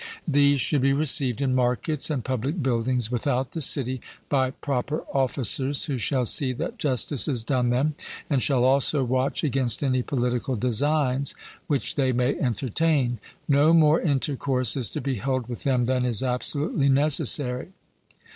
These 0.27 0.59
should 0.59 0.81
be 0.81 0.93
received 0.93 1.43
in 1.43 1.53
markets 1.53 2.09
and 2.09 2.25
public 2.25 2.63
buildings 2.63 3.11
without 3.11 3.51
the 3.51 3.61
city, 3.61 4.01
by 4.29 4.49
proper 4.49 5.03
officers, 5.13 5.85
who 5.85 5.99
shall 5.99 6.25
see 6.25 6.53
that 6.53 6.79
justice 6.79 7.27
is 7.27 7.43
done 7.43 7.69
them, 7.69 7.93
and 8.27 8.41
shall 8.41 8.63
also 8.63 9.03
watch 9.03 9.43
against 9.43 9.83
any 9.83 10.01
political 10.01 10.55
designs 10.55 11.35
which 11.67 11.93
they 11.97 12.13
may 12.13 12.33
entertain; 12.39 13.19
no 13.47 13.75
more 13.75 14.01
intercourse 14.01 14.75
is 14.75 14.89
to 14.89 15.01
be 15.01 15.17
held 15.17 15.45
with 15.47 15.65
them 15.65 15.85
than 15.85 16.03
is 16.03 16.23
absolutely 16.23 16.89
necessary. 16.89 17.67